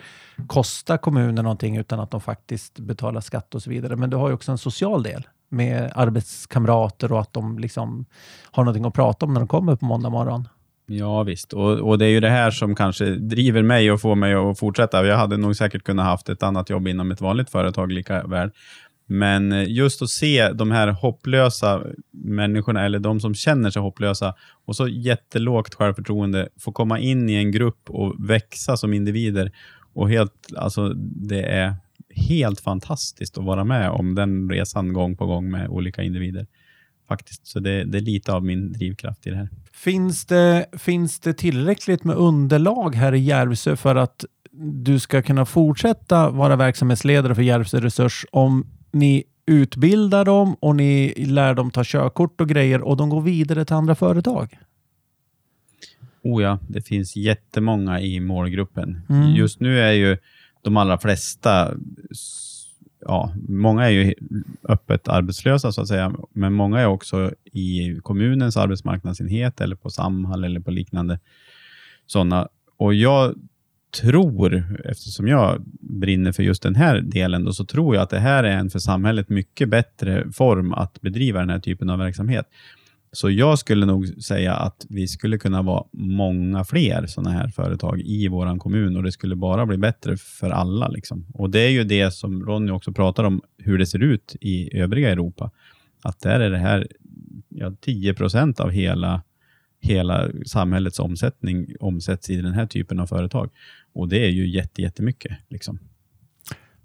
[0.48, 3.96] kosta kommunen någonting utan att de faktiskt betalar skatt och så vidare.
[3.96, 8.06] Men du har ju också en social del med arbetskamrater och att de liksom
[8.52, 10.48] har någonting att prata om när de kommer på måndag morgon.
[10.92, 14.16] Ja visst, och, och det är ju det här som kanske driver mig och får
[14.16, 15.06] mig att fortsätta.
[15.06, 18.52] Jag hade nog säkert kunnat haft ett annat jobb inom ett vanligt företag lika väl.
[19.06, 24.36] Men eh, just att se de här hopplösa människorna, eller de som känner sig hopplösa,
[24.66, 29.52] och så jättelågt självförtroende, få komma in i en grupp och växa som individer.
[29.94, 31.76] Och helt, alltså, det är
[32.16, 36.48] helt fantastiskt att vara med om den resan gång på gång med olika individer.
[37.10, 37.48] Faktiskt.
[37.48, 39.50] Så det, det är lite av min drivkraft i det här.
[39.74, 45.46] Finns det, finns det tillräckligt med underlag här i Järvsö för att du ska kunna
[45.46, 51.84] fortsätta vara verksamhetsledare för Järvsö Resurs om ni utbildar dem och ni lär dem ta
[51.86, 54.58] körkort och grejer och de går vidare till andra företag?
[56.24, 59.02] Oh ja, det finns jättemånga i målgruppen.
[59.10, 59.36] Mm.
[59.36, 60.18] Just nu är ju
[60.62, 61.74] de allra flesta
[63.02, 64.14] ja, många är ju
[64.64, 70.44] öppet arbetslösa så att säga, men många är också i kommunens arbetsmarknadsenhet eller på Samhall
[70.44, 71.20] eller på liknande
[72.06, 72.48] sådana.
[72.78, 73.36] Och jag
[74.02, 78.20] tror, eftersom jag brinner för just den här delen, då, så tror jag att det
[78.20, 82.46] här är en för samhället mycket bättre form att bedriva den här typen av verksamhet.
[83.12, 88.02] Så jag skulle nog säga att vi skulle kunna vara många fler sådana här företag
[88.02, 90.88] i vår kommun och det skulle bara bli bättre för alla.
[90.88, 91.26] Liksom.
[91.34, 94.78] Och Det är ju det som Ronny också pratar om, hur det ser ut i
[94.78, 95.52] övriga Europa.
[96.02, 96.88] Att där är det här
[97.50, 99.22] ja, 10 procent av hela,
[99.82, 103.50] hela samhällets omsättning omsätts i den här typen av företag.
[103.94, 105.38] Och det är ju jätte, jättemycket.
[105.50, 105.80] Liksom.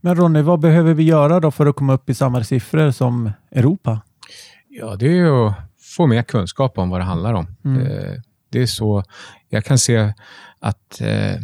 [0.01, 3.31] Men Ronny, vad behöver vi göra då för att komma upp i samma siffror som
[3.51, 4.01] Europa?
[4.69, 5.53] Ja, det är ju
[5.97, 7.47] få mer kunskap om vad det handlar om.
[7.65, 7.87] Mm.
[7.87, 9.05] Eh, det är så,
[9.49, 10.13] jag kan se
[10.59, 11.41] att eh,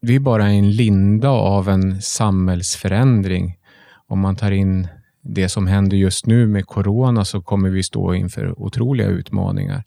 [0.00, 3.58] vi är bara i en linda av en samhällsförändring.
[4.06, 4.88] Om man tar in
[5.22, 9.82] det som händer just nu med corona så kommer vi stå inför otroliga utmaningar.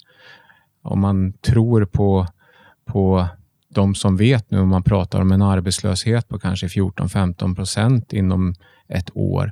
[0.81, 2.27] Om man tror på,
[2.85, 3.27] på
[3.69, 8.55] de som vet nu, om man pratar om en arbetslöshet på kanske 14-15 procent inom
[8.87, 9.51] ett år,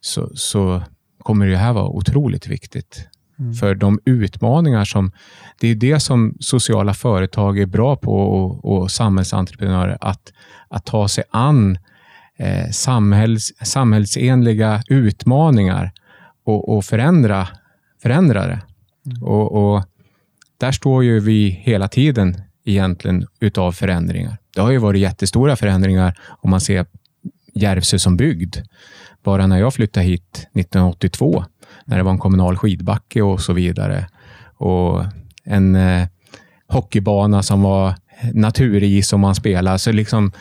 [0.00, 0.82] så, så
[1.18, 3.08] kommer det här vara otroligt viktigt.
[3.42, 3.54] Mm.
[3.54, 5.12] För de utmaningar som...
[5.60, 10.32] Det är det som sociala företag är bra på och, och samhällsentreprenörer, att,
[10.68, 11.78] att ta sig an
[12.36, 15.92] eh, samhälls, samhällsenliga utmaningar
[16.44, 17.48] och, och förändra,
[18.02, 18.60] förändra det.
[19.06, 19.22] Mm.
[19.22, 19.84] Och, och
[20.58, 24.38] där står ju vi hela tiden egentligen utav förändringar.
[24.54, 26.86] Det har ju varit jättestora förändringar om man ser
[27.54, 28.56] Järvsö som bygd.
[29.22, 31.44] Bara när jag flyttade hit 1982,
[31.84, 34.06] när det var en kommunal skidbacke och så vidare.
[34.56, 35.04] Och
[35.44, 36.06] en eh,
[36.68, 37.94] hockeybana som var
[38.32, 39.76] naturis som man spelar.
[39.78, 40.32] Så liksom,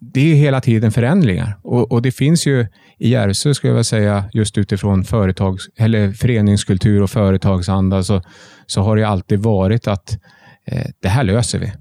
[0.00, 1.58] det är hela tiden förändringar.
[1.62, 2.66] Och, och det finns ju
[2.98, 8.22] i Järvsö, skulle jag vilja säga, just utifrån företags, eller föreningskultur och företagsanda, så,
[8.66, 10.18] så har det alltid varit att
[10.66, 11.72] eh, det här löser vi.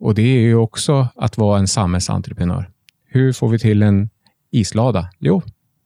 [0.00, 2.68] Och det är ju också att vara en samhällsentreprenör.
[3.08, 4.10] Hur får vi till en
[4.50, 5.08] islada?
[5.18, 5.42] Jo,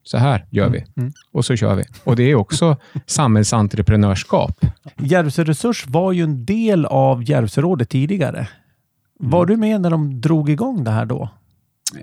[0.08, 0.84] så här gör vi.
[0.96, 1.12] Mm.
[1.32, 1.84] Och så kör vi.
[2.04, 4.64] Och det är också samhällsentreprenörskap.
[4.96, 8.48] Järvsö Resurs var ju en del av Järvsörådet tidigare.
[9.18, 11.28] Var du med när de drog igång det här då?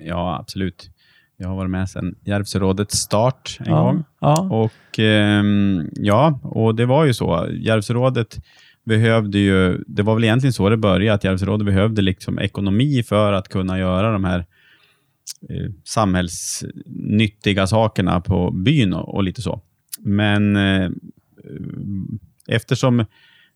[0.05, 0.89] Ja, absolut.
[1.37, 3.83] Jag har varit med sedan Järvsörådets start en ja.
[3.83, 4.03] gång.
[4.19, 4.41] Ja.
[4.51, 7.47] Och ehm, ja, och det var ju så.
[7.51, 8.39] Järvsörådet
[8.85, 13.33] behövde ju, det var väl egentligen så det började, att Järvsörådet behövde liksom ekonomi för
[13.33, 14.45] att kunna göra de här
[15.49, 19.62] Eh, samhällsnyttiga sakerna på byn och, och lite så.
[19.99, 20.89] Men eh,
[22.47, 23.05] eftersom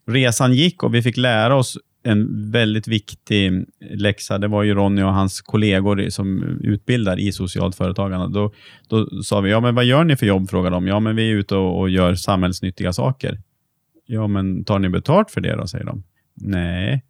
[0.08, 5.02] resan gick och vi fick lära oss en väldigt viktig läxa, det var ju Ronny
[5.02, 8.40] och hans kollegor som utbildar i socialt företagande.
[8.40, 8.54] Då,
[8.90, 10.50] då sa vi, ja men vad gör ni för jobb?
[10.50, 10.88] frågade de.
[10.88, 13.42] Ja men vi är ute och, och gör samhällsnyttiga saker.
[14.06, 15.68] Ja men tar ni betalt för det då?
[15.68, 16.04] säger de.
[16.34, 17.04] Nej,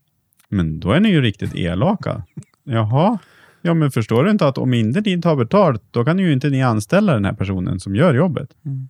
[0.49, 2.23] men då är ni ju riktigt elaka.
[2.63, 3.19] Jaha,
[3.61, 6.49] ja men förstår du inte att om inte ni tar betalt, då kan ju inte
[6.49, 8.49] ni anställa den här personen som gör jobbet.
[8.65, 8.87] Mm.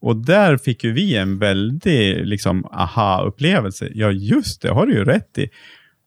[0.00, 3.88] Och där fick ju vi en väldig liksom, aha-upplevelse.
[3.94, 5.48] Ja, just det, har du ju rätt i.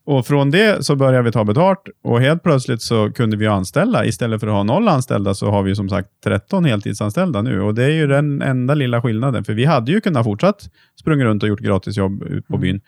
[0.06, 4.06] Och från det så började vi ta betalt och helt plötsligt så kunde vi anställa.
[4.06, 7.62] Istället för att ha noll anställda så har vi som sagt 13 heltidsanställda nu.
[7.62, 9.44] Och det är ju den enda lilla skillnaden.
[9.44, 12.62] För vi hade ju kunnat fortsatt sprungit runt och gjort gratisjobb ut på Mm.
[12.62, 12.82] byn.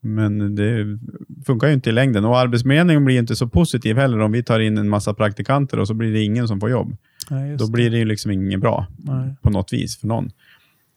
[0.00, 0.98] Men det
[1.46, 2.24] funkar ju inte i längden.
[2.24, 5.86] Och arbetsförmedlingen blir inte så positiv heller om vi tar in en massa praktikanter och
[5.86, 6.96] så blir det ingen som får jobb.
[7.30, 9.36] Nej, Då blir det ju liksom inget bra Nej.
[9.42, 10.30] på något vis för någon.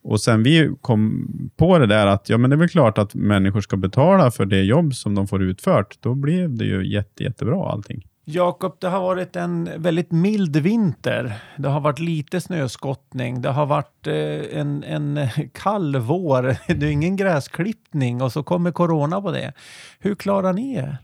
[0.04, 3.16] Och sen vi kom på det där att ja, men det är väl klart att
[3.16, 5.98] människor ska betala för det jobb som de får utfört.
[6.00, 8.08] Då blev det ju jätte, jättebra allting.
[8.32, 11.34] Jakob, det har varit en väldigt mild vinter.
[11.58, 13.41] Det har varit lite snöskottning.
[13.41, 15.20] Det har varit eh, en, en
[15.54, 16.44] kall vår.
[16.74, 19.54] Det är ingen gräsklippning och så kommer corona på det.
[20.00, 20.98] Hur klarar ni er?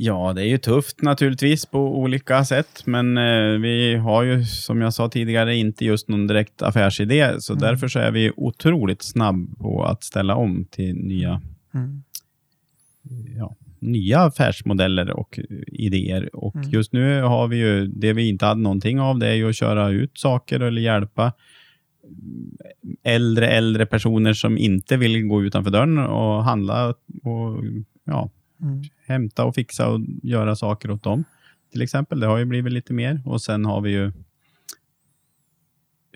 [0.00, 4.80] Ja, det är ju tufft naturligtvis på olika sätt, men eh, vi har ju som
[4.80, 7.60] jag sa tidigare inte just någon direkt affärsidé, så Mm.
[7.60, 11.40] därför så är vi otroligt snabb på att ställa om till nya,
[11.74, 12.02] Mm.
[13.38, 16.36] ja, nya affärsmodeller och idéer.
[16.36, 16.70] Och Mm.
[16.70, 19.56] just nu har vi ju, det vi inte hade någonting av, det är ju att
[19.56, 21.32] köra ut saker eller hjälpa
[23.02, 26.88] äldre, äldre personer som inte vill gå utanför dörren och handla
[27.22, 27.64] och
[28.04, 28.30] ja,
[28.62, 28.82] Mm.
[29.06, 31.24] hämta och fixa och göra saker åt dem.
[31.72, 33.22] Till exempel, det har ju blivit lite mer.
[33.24, 34.12] Och sen har vi ju,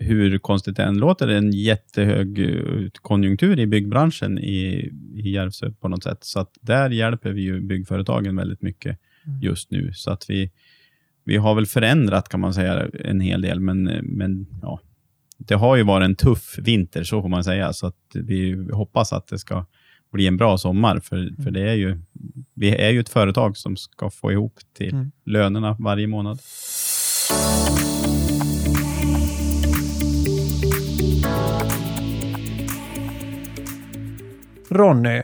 [0.03, 5.87] hur konstigt det än låter, en jättehög eh, konjunktur i byggbranschen i, i Järvsö på
[5.87, 6.17] något sätt.
[6.23, 9.41] Så att där hjälper vi ju byggföretagen väldigt mycket Mm.
[9.41, 9.93] just nu.
[9.93, 10.51] Så att vi,
[11.23, 14.79] vi har väl förändrat kan man säga en hel del, men, men ja,
[15.37, 17.73] det har ju varit en tuff vinter, så får man säga.
[17.73, 19.65] Så att vi hoppas att det ska
[20.11, 21.99] bli en bra sommar, för, för det är ju,
[22.53, 25.11] vi är ju ett företag som ska få ihop till Mm.
[25.25, 26.39] lönerna varje månad.
[34.73, 35.23] Ronny,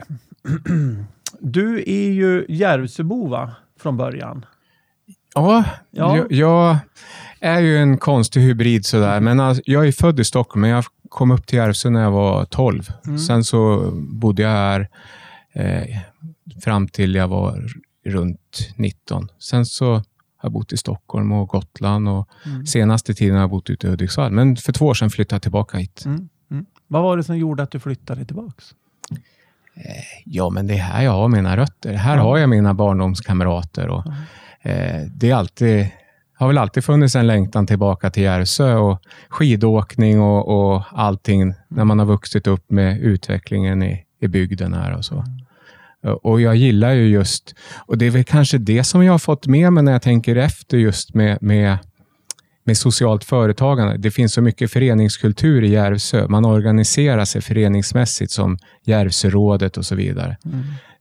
[1.40, 3.50] du är ju Järvsöbo va?
[3.80, 4.44] Från början.
[5.34, 6.16] Ja, Ja.
[6.16, 6.76] Jag, jag
[7.40, 10.84] är ju en konstig hybrid sådär, men alltså, jag är född i Stockholm, men jag
[11.08, 12.88] kom upp till Järvsö när jag var 12.
[13.06, 13.18] Mm.
[13.18, 14.88] Sen så bodde jag här
[15.52, 15.98] eh,
[16.64, 17.64] fram till jag var
[18.06, 19.28] runt 19.
[19.38, 20.02] Sen så har
[20.42, 22.66] jag bott i Stockholm och Gotland och Mm.
[22.66, 24.32] senaste tiden har jag bott ute i Hudiksvall.
[24.32, 26.02] Men för två år sedan flyttade jag tillbaka hit.
[26.06, 26.28] Mm.
[26.50, 26.66] Mm.
[26.86, 28.74] Vad var det som gjorde att du flyttade tillbaks?
[30.24, 31.92] Ja, men det är här jag har mina rötter.
[31.92, 33.88] Här har jag mina barndomskamrater.
[33.88, 34.04] Och,
[34.62, 35.86] eh, det är alltid,
[36.34, 41.84] har väl alltid funnits en längtan tillbaka till Järvsö och skidåkning och, och allting när
[41.84, 45.24] man har vuxit upp med utvecklingen i, i bygden här och så.
[46.22, 47.54] Och jag gillar ju just,
[47.86, 50.36] och det är väl kanske det som jag har fått med mig när jag tänker
[50.36, 51.78] efter just med, med,
[52.70, 53.96] med socialt företagande.
[53.98, 56.28] Det finns så mycket föreningskultur i Järvsö.
[56.28, 60.36] Man organiserar sig föreningsmässigt som Järvsörådet och så vidare.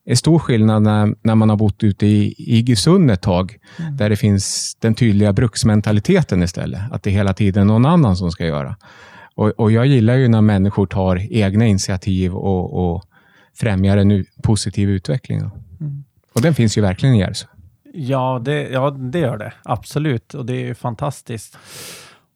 [0.05, 3.57] Det är stor skillnad när, när man har bott ute i Iggesund ett tag,
[3.97, 6.81] där det finns den tydliga bruksmentaliteten istället.
[6.91, 8.75] Att det hela tiden är någon annan som ska göra.
[9.35, 13.03] Och, och Jag gillar ju när människor tar egna initiativ och, och
[13.55, 15.51] främjar en positiv utveckling.
[16.33, 17.47] Och den finns ju verkligen i Järvsö.
[17.93, 19.53] Ja det, ja, det gör det.
[19.63, 20.33] Absolut.
[20.33, 21.57] Och det är fantastiskt.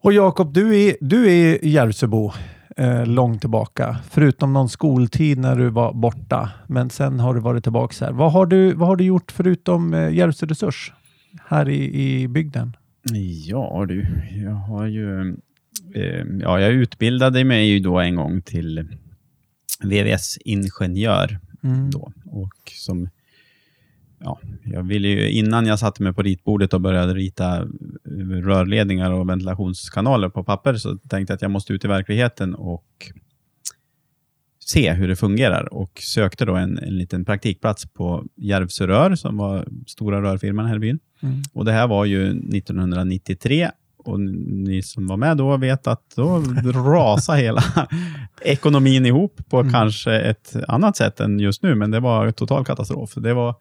[0.02, 2.32] Och Jakob, du är, du är Järvsöbo
[2.78, 3.98] eh, långt tillbaka.
[4.10, 6.50] Förutom någon skoltid när du var borta.
[6.68, 8.12] Men sen har du varit tillbaka här.
[8.14, 10.92] Vad har du, vad har du gjort förutom eh, Järvsö Resurs
[11.46, 12.76] här i, i bygden?
[13.46, 14.08] Ja du,
[14.46, 15.30] jag har ju...
[15.96, 18.88] Eh, ja, jag utbildade mig ju då en gång till
[19.84, 21.92] VVS-ingenjör Mm.
[21.92, 22.12] då.
[22.26, 23.10] Och som,
[24.24, 27.68] ja, jag ville ju, innan jag satte mig på ritbordet och började rita
[28.44, 32.86] rörledningar och ventilationskanaler på papper så tänkte jag att jag måste ut i verkligheten och
[34.66, 39.38] se hur det fungerar och sökte då en, en liten praktikplats på Järvsö Rör som
[39.38, 41.00] var stora rörfirman här i byn.
[41.22, 41.42] Mm.
[41.54, 46.40] Och Det här var ju 1993 och ni som var med då vet att då
[46.72, 47.64] rasade hela
[48.42, 49.74] ekonomin ihop på Mm.
[49.74, 53.14] kanske ett annat sätt än just nu, men det var total katastrof.
[53.16, 53.56] Det var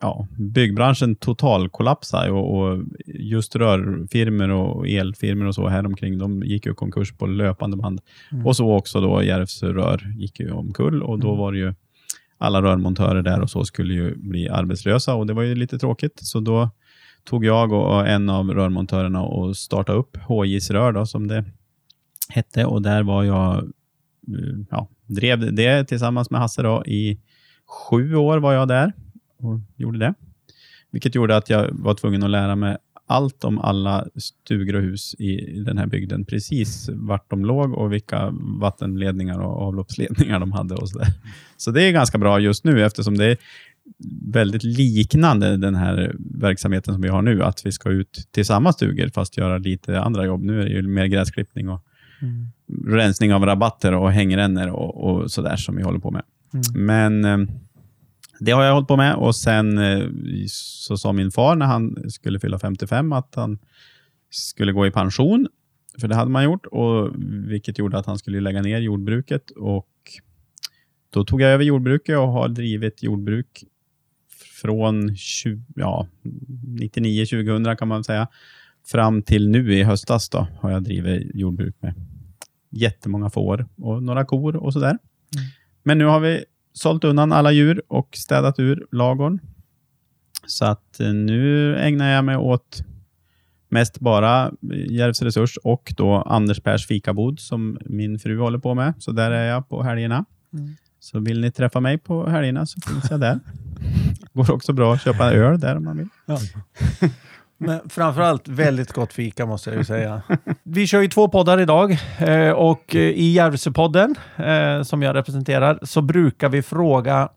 [0.00, 6.42] ja, byggbranschen total kollapsade och, och just rörfirmor och elfirmor och så här omkring, de
[6.42, 8.00] gick ju konkurs på löpande band.
[8.32, 8.46] Mm.
[8.46, 11.38] Och så också då Järvsö Rör gick ju omkull och då Mm.
[11.38, 11.74] var det ju
[12.38, 16.18] alla rörmontörer där och så skulle ju bli arbetslösa och det var ju lite tråkigt.
[16.22, 16.70] Så då
[17.24, 21.44] tog jag och en av rörmontörerna och startade upp HJs Rör då, som det
[22.28, 27.18] hette och där var jag, eh, ja, drev det tillsammans med Hasse då i
[27.66, 28.92] sju år var jag där
[29.38, 30.14] och gjorde det.
[30.90, 32.76] Vilket gjorde att jag var tvungen att lära mig
[33.08, 36.24] allt om alla stugor och hus i den här bygden.
[36.24, 40.74] Precis vart de låg och vilka vattenledningar och avloppsledningar de hade.
[40.74, 41.08] och Så, där.
[41.56, 43.36] så det är ganska bra just nu eftersom det är
[44.32, 47.42] väldigt liknande den här verksamheten som vi har nu.
[47.42, 50.42] Att vi ska ut till samma stugor fast göra lite andra jobb.
[50.42, 51.82] Nu är det ju mer gräsklippning och
[52.22, 52.46] Mm.
[52.96, 56.22] rensning av rabatter och hängrännor och, och sådär som vi håller på med.
[56.54, 56.86] Mm.
[56.86, 57.48] Men eh,
[58.40, 60.08] det har jag hållit på med och sen eh,
[60.48, 63.58] så sa min far när han skulle fylla 55 att han
[64.30, 65.48] skulle gå i pension.
[66.00, 67.10] För det hade man gjort, och
[67.50, 69.50] vilket gjorde att han skulle lägga ner jordbruket.
[69.50, 69.88] Och
[71.10, 73.64] Då tog jag över jordbruket och har drivit jordbruk
[74.62, 78.28] från 20, ja, 99-2000 kan man säga,
[78.86, 81.94] fram till nu i höstas då, har jag drivit jordbruk med
[82.70, 84.98] jättemånga får och några kor och sådär.
[85.82, 86.44] Men nu har vi
[86.76, 89.40] sålt undan alla djur och städat ur lagorn.
[90.46, 92.82] Så att eh, nu ägnar jag mig åt
[93.68, 94.52] mest bara
[94.90, 98.94] Järvs Resurs och då Anders Pers fikabod som min fru håller på med.
[98.98, 100.24] Så där är jag på helgerna.
[100.52, 100.76] Mm.
[101.00, 103.40] Så vill ni träffa mig på helgerna så finns jag där.
[104.32, 106.08] Går också bra att köpa öl där om man vill.
[107.58, 110.22] Men framförallt väldigt gott fika måste jag ju säga.
[110.62, 115.78] Vi kör ju två poddar idag eh, och eh, i Järvsöpodden eh, som jag representerar
[115.82, 117.28] så brukar vi fråga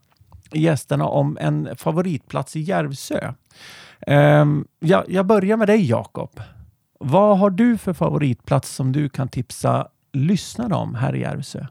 [0.52, 3.32] gästerna om en favoritplats i Järvsö.
[4.06, 4.64] Ehm,
[5.08, 6.40] jag börjar med dig Jakob.
[7.00, 11.66] Vad har du för favoritplats som du kan tipsa lyssnarna om här i Järvsö?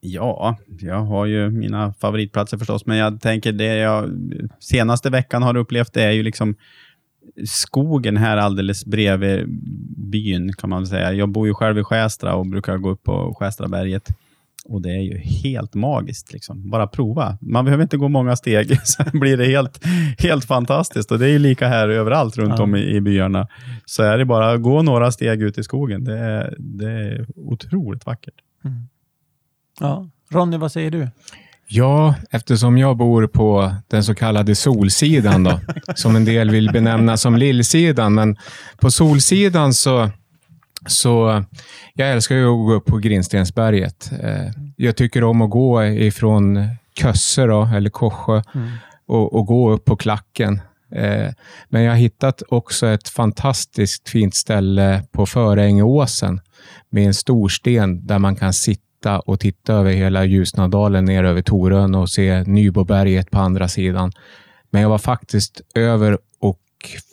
[0.00, 4.10] Ja, jag har ju mina favoritplatser förstås, men jag tänker det jag
[4.58, 6.56] senaste veckan har upplevt det är ju liksom
[7.46, 9.46] skogen här alldeles bredvid
[9.96, 11.12] byn kan man säga.
[11.12, 14.08] Jag bor ju själv i Skästra och brukar gå upp på Skästraberget
[14.64, 16.32] och det är ju helt magiskt.
[16.32, 16.70] Liksom.
[16.70, 17.38] Bara prova.
[17.40, 19.84] Man behöver inte gå många steg, sen blir det helt,
[20.18, 21.12] helt fantastiskt.
[21.12, 22.62] Och Det är ju lika här överallt runt Ja.
[22.62, 23.48] om i, i byarna.
[23.84, 26.04] Så är det bara att gå några steg ut i skogen.
[26.04, 28.34] Det är, det är otroligt vackert.
[29.80, 30.08] Ja.
[30.30, 31.08] Ronny, vad säger du?
[31.70, 35.60] Ja, eftersom jag bor på den så kallade solsidan, då,
[35.94, 38.14] som en del vill benämna som lillsidan.
[38.14, 38.36] Men
[38.78, 40.10] på solsidan så,
[40.86, 41.44] så
[41.94, 44.10] jag älskar ju att gå upp på Grinstensberget.
[44.22, 46.68] Eh, Jag tycker om att gå ifrån
[47.00, 48.68] Kösse, då, eller Korsjö, Mm.
[49.06, 50.60] och, och gå upp på klacken
[50.92, 51.32] Eh,
[51.68, 56.40] men jag har hittat också ett fantastiskt fint ställe på Förängåsen
[56.90, 61.42] med en stor sten där man kan sitta och titta över hela Ljusnadalen ner över
[61.42, 64.12] Torön och se Nyboberget på andra sidan.
[64.70, 66.60] Men jag var faktiskt över och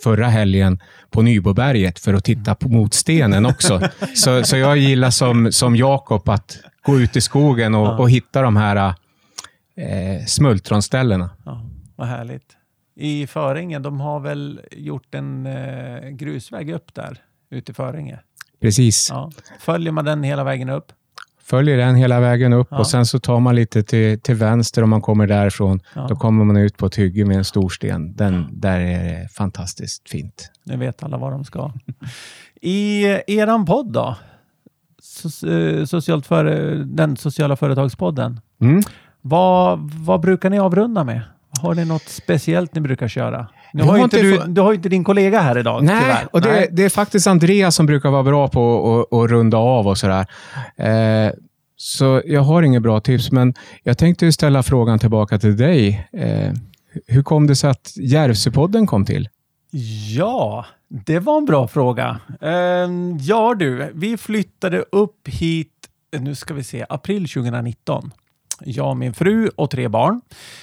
[0.04, 0.80] förra helgen
[1.12, 3.82] på Nyboberget för att titta på mot stenen också.
[4.16, 7.98] så, så jag gillar som, som Jakob att gå ut i skogen och, Ja.
[7.98, 8.76] och hitta de här
[9.78, 11.30] eh, smultronställena.
[11.46, 11.62] Ja,
[11.96, 12.58] vad härligt.
[12.98, 17.18] I Föringe, de har väl gjort en eh, grusväg upp där,
[17.50, 18.20] ute i Föringe.
[18.62, 19.08] Precis.
[19.12, 19.32] Ja.
[19.60, 20.92] Följer man den hela vägen upp?
[21.46, 22.78] Följer den hela vägen upp Ja.
[22.78, 25.80] och sen så tar man lite till, till vänster om man kommer därifrån.
[25.94, 26.06] Ja.
[26.10, 28.16] Då kommer man ut på ett hygge med en stor sten.
[28.16, 30.52] Den, där är det fantastiskt fint.
[30.64, 31.72] Nu vet alla var de ska.
[32.62, 34.16] I eran podd då?
[35.50, 38.40] Eh, socialt före, den sociala företagspodden.
[38.62, 38.82] Mm.
[39.22, 41.22] Vad, vad brukar ni avrunda med?
[41.62, 43.48] Har ni något speciellt ni brukar köra?
[43.76, 46.28] Nu har inte du, få- du har ju inte din kollega här idag, Nej, tyvärr.
[46.32, 46.68] och det, Nej.
[46.72, 50.26] det är faktiskt Andreas som brukar vara bra på att- runda av och sådär.
[50.78, 51.32] Eh,
[51.78, 53.54] så jag har inget bra tips, men
[53.84, 56.08] jag tänkte ju ställa frågan tillbaka till dig.
[56.14, 56.52] Eh,
[57.08, 59.30] hur kom det sig att Järvsöpodden kom till?
[60.16, 62.20] Ja, det var en bra fråga.
[62.42, 65.72] Ehm, ja du, vi flyttade upp hit,
[66.20, 68.12] nu ska vi se, april 2019.
[68.64, 70.22] Jag, min fru och tre barn.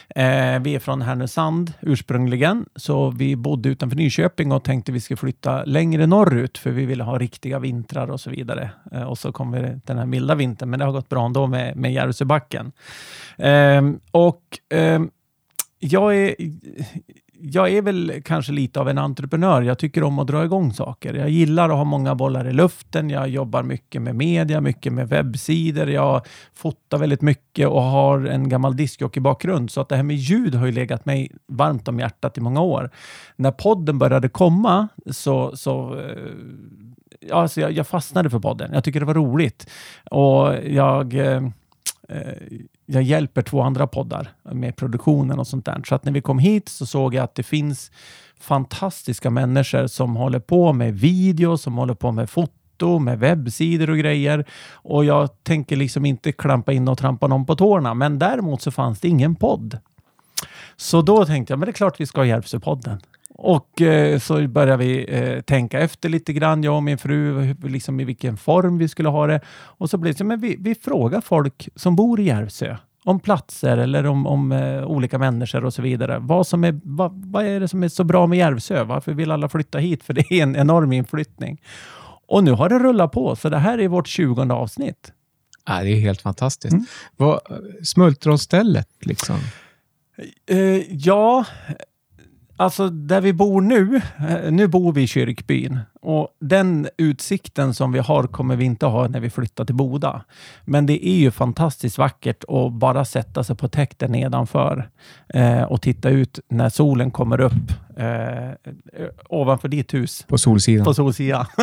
[0.08, 5.16] Eh, vi är från Härnösand ursprungligen, så vi bodde utanför Nyköping och tänkte vi skulle
[5.16, 8.70] flytta längre norrut för vi ville ha riktiga vintrar och så vidare.
[8.92, 11.46] Eh, och så kom vi den här milda vintern, men det har gått bra ändå
[11.46, 12.72] med, med Järvsöbacken.
[13.36, 14.42] Eh, och
[14.74, 15.10] ehm,
[15.78, 16.34] jag är,
[17.44, 19.62] jag är väl kanske lite av en entreprenör.
[19.62, 21.14] Jag tycker om att dra igång saker.
[21.14, 23.10] Jag gillar att ha många bollar i luften.
[23.10, 25.90] Jag jobbar mycket med media, mycket med webbsidor.
[25.90, 29.70] Jag fotar väldigt mycket och har en gammal discjockey-bakgrund.
[29.70, 32.60] Så att det här med ljud har ju legat mig varmt om hjärtat i många
[32.60, 32.90] år.
[33.36, 36.16] När podden började komma så, så eh,
[37.20, 38.70] ja, alltså jag, jag fastnade för podden.
[38.72, 39.70] Jag tycker det var roligt.
[40.10, 41.14] Och jag...
[41.14, 41.42] Eh,
[42.08, 42.32] eh,
[42.92, 45.82] jag hjälper två andra poddar med produktionen och sånt där.
[45.88, 47.90] Så att när vi kom hit så såg jag att det finns
[48.40, 53.98] fantastiska människor som håller på med video, som håller på med foto, med webbsidor och
[53.98, 54.44] grejer.
[54.72, 57.94] Och jag tänker liksom inte klampa in och trampa någon på tårna.
[57.94, 59.78] Men däremot så fanns det ingen podd.
[60.76, 63.00] Så då tänkte jag, men det är klart vi ska ha Järvsöpodden.
[63.34, 68.00] Och eh, så började vi eh, tänka efter lite grann, jag och min fru, liksom
[68.00, 69.40] i vilken form vi skulle ha det.
[69.50, 73.20] Och så blev det så, men vi, vi frågar folk som bor i Järvsö om
[73.20, 76.18] platser eller om, om eh, olika människor och så vidare.
[76.18, 78.84] Vad, som är, vad, vad är det som är så bra med Järvsö?
[78.84, 80.04] Varför vill alla flytta hit?
[80.04, 81.62] För det är en enorm inflyttning.
[82.26, 85.12] Och nu har det rullat på, så det här är vårt 20 avsnitt.
[85.66, 86.72] Ja, det är helt fantastiskt.
[86.72, 86.86] Mm.
[87.16, 87.40] Vad,
[87.82, 89.36] smultronstället, liksom.
[90.46, 90.58] Eh,
[90.90, 91.44] ja,
[92.62, 97.92] alltså där vi bor nu, eh, nu bor vi i kyrkbyn och den utsikten som
[97.92, 100.24] vi har kommer vi inte ha när vi flyttar till Boda.
[100.64, 104.88] Men det är ju fantastiskt vackert att bara sätta sig på täkten nedanför
[105.34, 108.54] eh, och titta ut när solen kommer upp eh, eh,
[109.28, 110.84] ovanför ditt hus På Solsidan.
[110.84, 111.46] på Solsidan.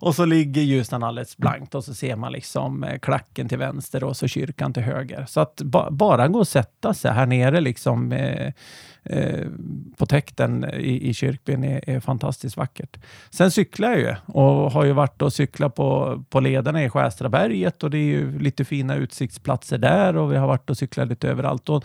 [0.00, 4.04] och så ligger Ljusnan alldeles blankt och så ser man liksom eh, klacken till vänster
[4.04, 5.24] och så kyrkan till höger.
[5.28, 8.52] Så att ba bara gå och sätta sig här nere liksom eh,
[9.04, 9.46] eh,
[9.96, 12.96] på täkten i, i kyrkbyn är, är fantastiskt vackert.
[13.30, 17.82] Sen cyklar jag ju och har ju varit och cyklat på, på lederna i Skästraberget
[17.82, 21.28] och det är ju lite fina utsiktsplatser där och vi har varit och cyklat lite
[21.28, 21.68] överallt.
[21.68, 21.84] Och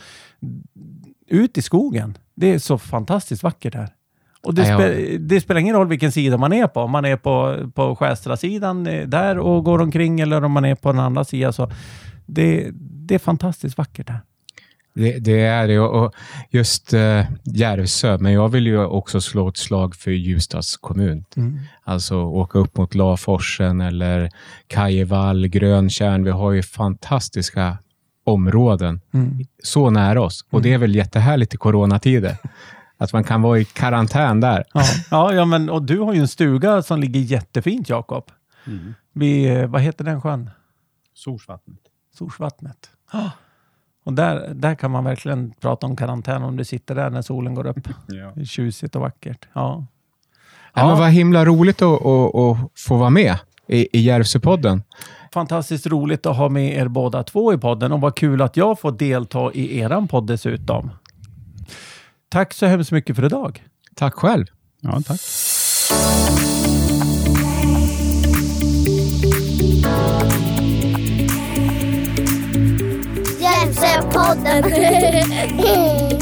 [1.28, 2.18] ut i skogen.
[2.36, 3.90] Det är så fantastiskt vackert här.
[4.44, 6.80] Och det, spe, det spelar ingen roll vilken sida man är på.
[6.80, 10.76] Om man är på, på Skästra-sidan eh, där och går omkring eller om man är
[10.76, 11.54] på den andra sidan.
[11.54, 11.72] Så
[12.26, 14.20] det, det är fantastiskt vackert här.
[14.96, 15.80] Det, det är det.
[15.80, 16.14] Och
[16.50, 21.26] just eh, Järvsö, men jag vill ju också slå ett slag för Ljusdals kommun.
[21.84, 24.30] Alltså åka upp mot Laforsen eller
[24.68, 26.24] Kajevall, Gröntjärn.
[26.24, 27.78] Vi har ju fantastiska
[28.26, 29.40] områden Mm.
[29.64, 30.46] så nära oss.
[30.50, 32.36] Och det är väl jättehärligt i coronatider.
[33.04, 34.64] Att man kan vara i karantän där.
[34.74, 38.32] Ja, ja, ja, men och du har ju en stuga som ligger jättefint, Jakob.
[38.68, 38.94] Mm.
[39.14, 40.50] Vid, eh, vad heter den sjön?
[41.14, 41.80] Sorsvattnet.
[42.18, 42.90] Sorsvattnet.
[43.12, 43.30] Ah.
[44.04, 47.56] Och där, där kan man verkligen prata om karantän om du sitter där när solen
[47.56, 47.88] går upp.
[48.08, 48.32] Ja.
[48.36, 49.48] Det är tjusigt och vackert.
[49.54, 49.86] Ja.
[50.74, 50.88] Ja.
[50.88, 53.38] Men vad himla roligt att, att, att få vara med
[53.68, 54.84] i, i Järvsöpodden.
[55.34, 58.80] Fantastiskt roligt att ha med er båda två i podden och vad kul att jag
[58.80, 60.92] får delta i eran podd dessutom.
[62.34, 63.64] Tack så hemskt mycket för idag.
[63.96, 64.46] Tack själv.
[64.82, 65.20] ja, tack.
[73.40, 74.64] Hjälpsepodden!